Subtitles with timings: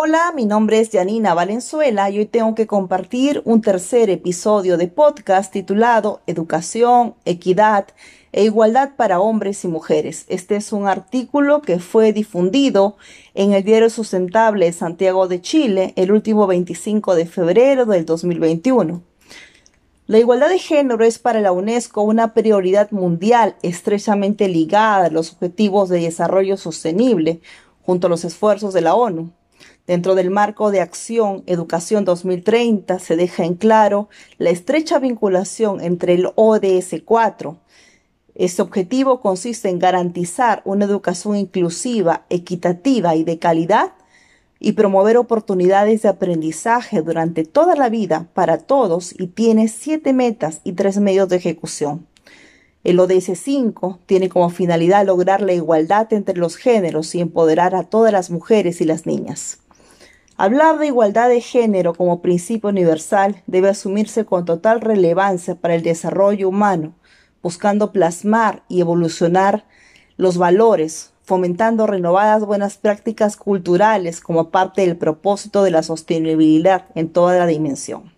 [0.00, 4.86] Hola, mi nombre es Janina Valenzuela y hoy tengo que compartir un tercer episodio de
[4.86, 7.88] podcast titulado Educación, Equidad
[8.30, 10.24] e Igualdad para Hombres y Mujeres.
[10.28, 12.96] Este es un artículo que fue difundido
[13.34, 19.02] en el Diario Sustentable de Santiago de Chile el último 25 de febrero del 2021.
[20.06, 25.32] La igualdad de género es para la UNESCO una prioridad mundial estrechamente ligada a los
[25.32, 27.40] objetivos de desarrollo sostenible
[27.82, 29.32] junto a los esfuerzos de la ONU.
[29.86, 36.14] Dentro del marco de acción Educación 2030 se deja en claro la estrecha vinculación entre
[36.14, 37.58] el ODS 4.
[38.34, 43.92] Este objetivo consiste en garantizar una educación inclusiva, equitativa y de calidad
[44.60, 50.60] y promover oportunidades de aprendizaje durante toda la vida para todos y tiene siete metas
[50.64, 52.07] y tres medios de ejecución.
[52.84, 57.82] El ODS 5 tiene como finalidad lograr la igualdad entre los géneros y empoderar a
[57.82, 59.58] todas las mujeres y las niñas.
[60.36, 65.82] Hablar de igualdad de género como principio universal debe asumirse con total relevancia para el
[65.82, 66.94] desarrollo humano,
[67.42, 69.64] buscando plasmar y evolucionar
[70.16, 77.12] los valores, fomentando renovadas buenas prácticas culturales como parte del propósito de la sostenibilidad en
[77.12, 78.17] toda la dimensión.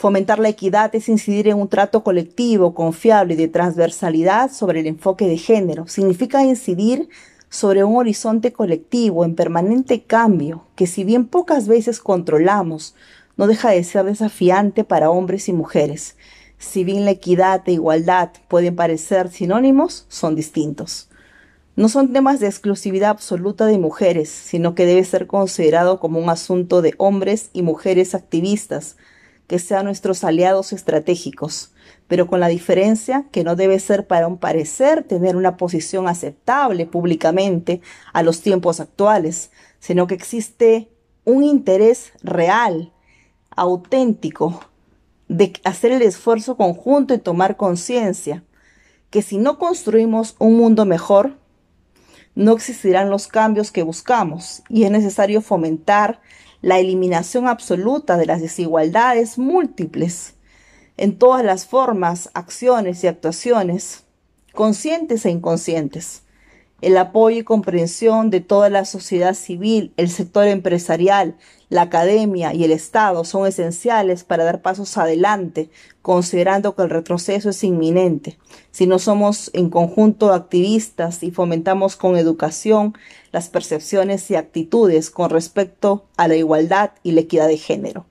[0.00, 4.86] Fomentar la equidad es incidir en un trato colectivo, confiable y de transversalidad sobre el
[4.86, 5.86] enfoque de género.
[5.88, 7.10] Significa incidir
[7.50, 12.94] sobre un horizonte colectivo en permanente cambio que si bien pocas veces controlamos,
[13.36, 16.16] no deja de ser desafiante para hombres y mujeres.
[16.56, 21.10] Si bien la equidad e igualdad pueden parecer sinónimos, son distintos.
[21.76, 26.30] No son temas de exclusividad absoluta de mujeres, sino que debe ser considerado como un
[26.30, 28.96] asunto de hombres y mujeres activistas,
[29.50, 31.72] que sean nuestros aliados estratégicos,
[32.06, 36.86] pero con la diferencia que no debe ser para un parecer tener una posición aceptable
[36.86, 37.80] públicamente
[38.12, 40.92] a los tiempos actuales, sino que existe
[41.24, 42.92] un interés real,
[43.50, 44.60] auténtico,
[45.26, 48.44] de hacer el esfuerzo conjunto y tomar conciencia
[49.10, 51.40] que si no construimos un mundo mejor,
[52.36, 56.20] no existirán los cambios que buscamos y es necesario fomentar
[56.62, 60.34] la eliminación absoluta de las desigualdades múltiples
[60.96, 64.04] en todas las formas, acciones y actuaciones,
[64.52, 66.22] conscientes e inconscientes.
[66.80, 71.36] El apoyo y comprensión de toda la sociedad civil, el sector empresarial,
[71.68, 75.68] la academia y el Estado son esenciales para dar pasos adelante,
[76.00, 78.38] considerando que el retroceso es inminente.
[78.70, 82.94] Si no somos en conjunto activistas y fomentamos con educación
[83.30, 88.06] las percepciones y actitudes con respecto a la igualdad y la equidad de género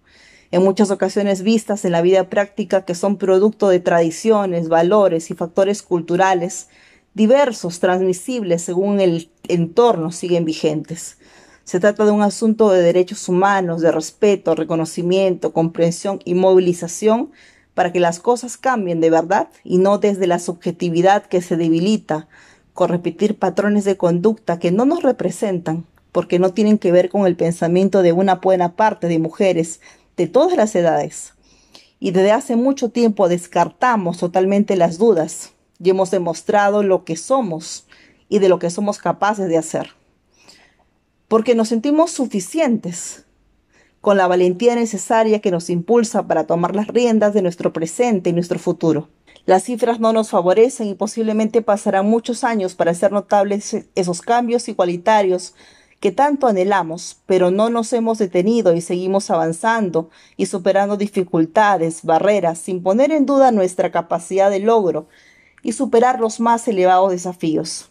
[0.52, 5.36] en muchas ocasiones vistas en la vida práctica que son producto de tradiciones, valores y
[5.36, 6.70] factores culturales
[7.14, 11.18] diversos, transmisibles según el entorno, siguen vigentes.
[11.64, 17.32] Se trata de un asunto de derechos humanos, de respeto, reconocimiento, comprensión y movilización
[17.76, 22.28] para que las cosas cambien de verdad y no desde la subjetividad que se debilita
[22.74, 27.28] con repetir patrones de conducta que no nos representan, porque no tienen que ver con
[27.28, 29.80] el pensamiento de una buena parte de mujeres
[30.18, 31.34] de todas las edades.
[32.00, 35.52] Y desde hace mucho tiempo descartamos totalmente las dudas
[35.82, 37.88] y hemos demostrado lo que somos
[38.28, 39.92] y de lo que somos capaces de hacer.
[41.28, 43.26] Porque nos sentimos suficientes
[44.02, 48.34] con la valentía necesaria que nos impulsa para tomar las riendas de nuestro presente y
[48.34, 49.10] nuestro futuro.
[49.46, 54.68] Las cifras no nos favorecen y posiblemente pasarán muchos años para hacer notables esos cambios
[54.70, 55.56] igualitarios
[56.00, 62.58] que tanto anhelamos, pero no nos hemos detenido y seguimos avanzando y superando dificultades, barreras,
[62.60, 65.08] sin poner en duda nuestra capacidad de logro
[65.64, 67.90] y superar los más elevados desafíos.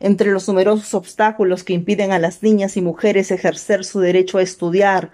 [0.00, 4.42] Entre los numerosos obstáculos que impiden a las niñas y mujeres ejercer su derecho a
[4.42, 5.10] estudiar,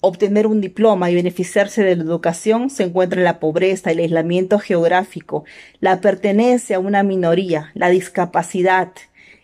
[0.00, 5.44] obtener un diploma y beneficiarse de la educación se encuentra la pobreza, el aislamiento geográfico,
[5.80, 8.92] la pertenencia a una minoría, la discapacidad,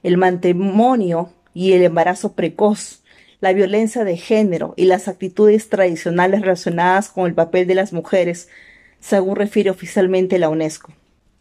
[0.03, 3.03] el matrimonio y el embarazo precoz,
[3.41, 8.49] la violencia de género y las actitudes tradicionales relacionadas con el papel de las mujeres,
[8.99, 10.93] según refiere oficialmente la UNESCO.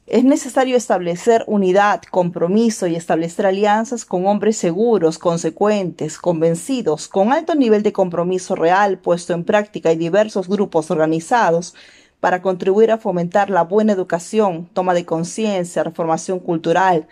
[0.10, 7.54] Es necesario establecer unidad, compromiso y establecer alianzas con hombres seguros, consecuentes, convencidos, con alto
[7.54, 11.76] nivel de compromiso real puesto en práctica y diversos grupos organizados
[12.20, 17.08] para contribuir a fomentar la buena educación, toma de conciencia, reformación cultural,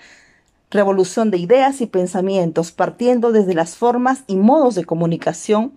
[0.71, 5.73] revolución de ideas y pensamientos partiendo desde las formas y modos de comunicación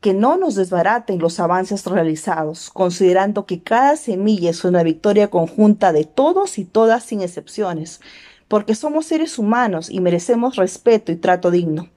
[0.00, 5.92] que no nos desbaraten los avances realizados, considerando que cada semilla es una victoria conjunta
[5.92, 8.00] de todos y todas sin excepciones,
[8.46, 11.88] porque somos seres humanos y merecemos respeto y trato digno.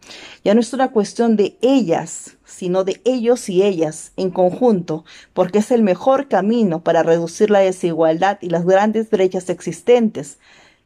[0.44, 5.60] Ya no es una cuestión de ellas, sino de ellos y ellas en conjunto, porque
[5.60, 10.40] es el mejor camino para reducir la desigualdad y las grandes brechas existentes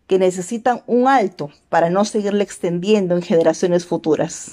[0.08, 4.36] que necesitan un alto para no seguirle extendiendo en generaciones futuras.